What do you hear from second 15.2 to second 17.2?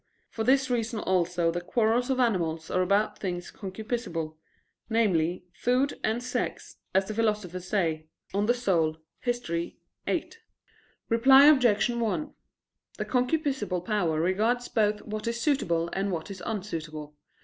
is suitable and what is unsuitable.